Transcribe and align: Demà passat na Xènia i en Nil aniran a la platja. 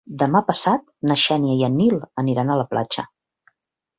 Demà 0.19 0.39
passat 0.45 0.87
na 1.09 1.17
Xènia 1.23 1.59
i 1.59 1.61
en 1.67 1.77
Nil 1.81 1.99
aniran 2.23 2.49
a 2.49 2.55
la 2.61 2.65
platja. 2.73 3.07